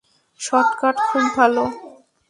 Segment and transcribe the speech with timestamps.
[0.39, 1.63] Shot কাট, খুব ভালো।